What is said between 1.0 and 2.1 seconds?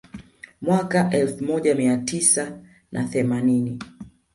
wa elfu moja mia